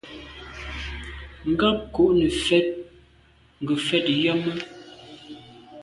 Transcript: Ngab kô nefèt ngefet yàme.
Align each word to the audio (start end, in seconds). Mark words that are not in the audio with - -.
Ngab 1.51 1.77
kô 1.93 2.03
nefèt 2.19 2.67
ngefet 3.61 4.05
yàme. 4.23 4.51